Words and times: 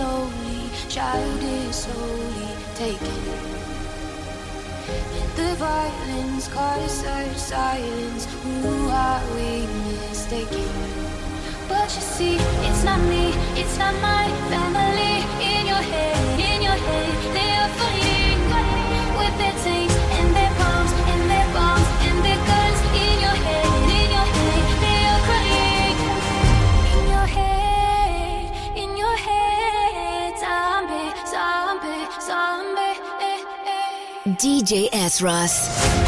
slowly, 0.00 0.62
child 0.88 1.42
is 1.42 1.76
slowly 1.84 2.50
taken. 2.74 3.20
The 5.36 5.50
violence 5.56 6.48
causes 6.48 7.04
our 7.04 7.34
silence. 7.34 8.24
Who 8.42 8.88
are 8.88 9.24
we 9.36 9.50
mistaken? 9.88 10.70
But 11.68 11.88
you 11.96 12.04
see, 12.16 12.36
it's 12.66 12.82
not 12.82 13.00
me, 13.12 13.24
it's 13.60 13.76
not 13.78 13.94
my 14.12 14.26
family. 14.52 15.14
In 15.52 15.62
your 15.72 15.84
head, 15.92 16.18
in 16.48 16.58
your 16.68 16.78
head, 16.88 17.12
they 17.36 17.50
are 17.60 17.72
fighting 17.80 18.40
with 19.20 19.34
their 19.40 19.56
DJ 34.60 34.90
S. 34.92 35.22
Ross. 35.22 35.99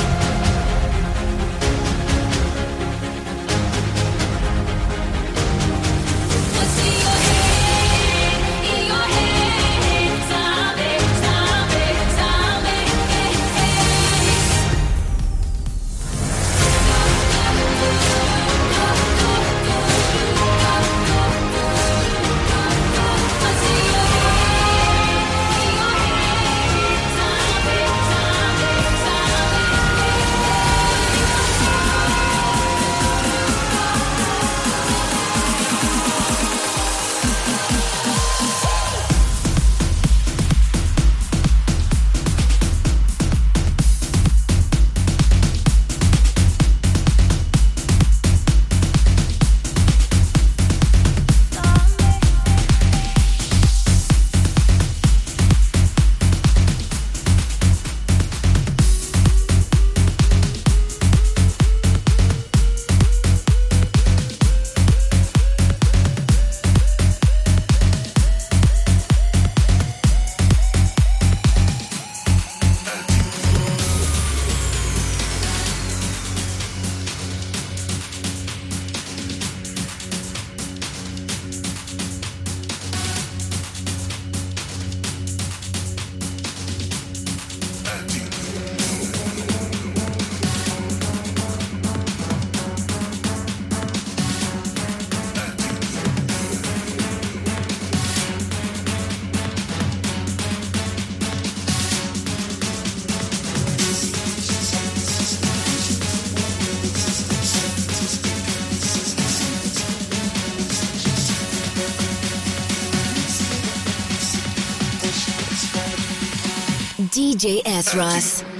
DJ 117.13 117.61
S. 117.67 117.95
Ross. 117.95 118.52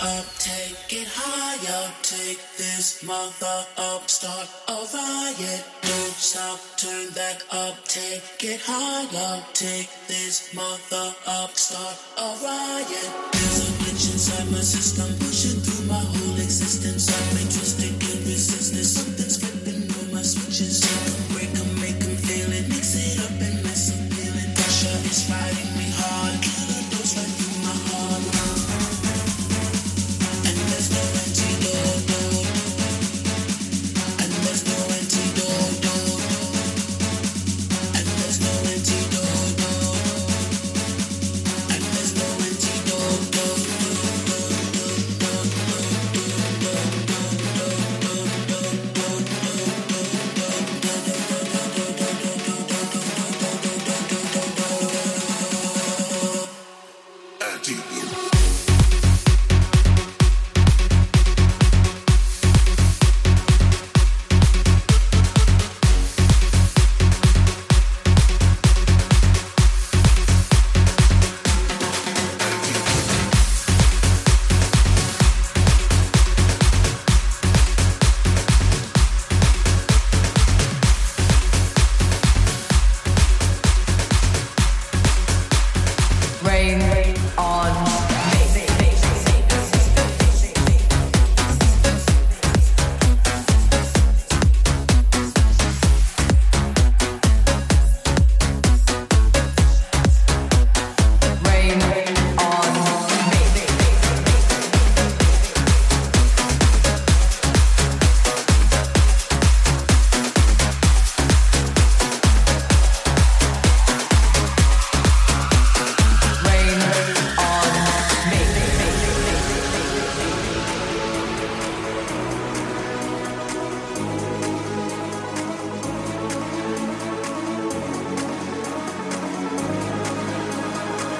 Up, 0.00 0.26
take 0.38 0.92
it 0.92 1.08
higher, 1.08 1.90
take 2.02 2.40
this 2.56 3.02
mother 3.02 3.66
up, 3.76 4.08
start 4.08 4.48
a 4.68 4.78
riot. 4.92 5.64
Don't 5.82 6.16
stop, 6.16 6.60
turn 6.76 7.08
that 7.14 7.44
up, 7.52 7.76
take 7.84 8.44
it 8.44 8.60
higher, 8.64 9.42
take 9.52 9.90
this 10.08 10.52
mother 10.54 11.14
up, 11.26 11.52
start 11.56 11.96
a 12.18 12.28
riot. 12.44 13.10
There's 13.32 13.58
a 13.62 13.72
glitch 13.80 14.12
inside 14.12 14.50
my 14.50 14.60
system, 14.60 15.08
pushing 15.18 15.60
through 15.60 15.86
my 15.86 16.00
whole 16.00 16.36
existence. 16.36 17.08
I've 17.08 17.30
been 17.36 17.48
twisted, 17.48 18.00
can't 18.00 18.24
this. 18.24 18.96
Something's 18.96 19.36
flipping 19.38 19.90
all 19.96 20.14
my 20.14 20.22
switches. 20.22 21.35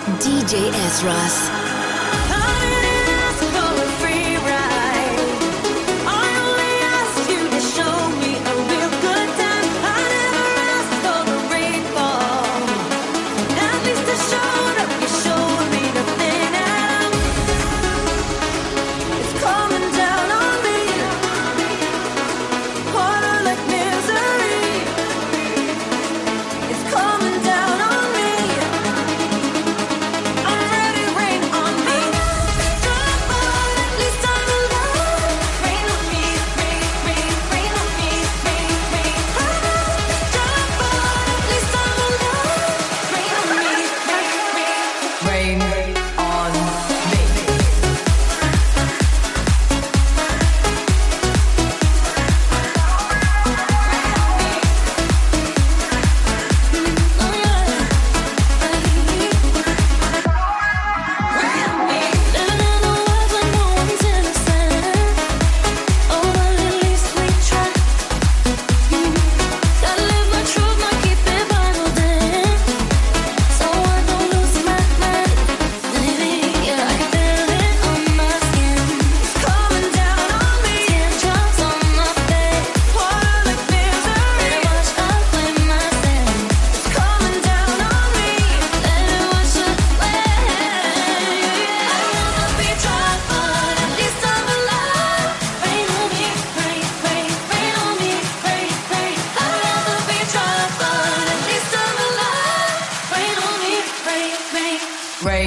DJ 0.06 0.72
ross. 1.02 1.65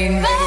Ross. 0.07 0.38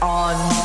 On 0.00 0.59